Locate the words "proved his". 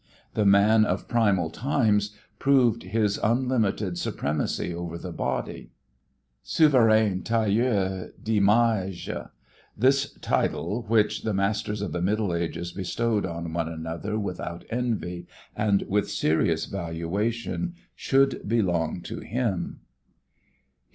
2.39-3.19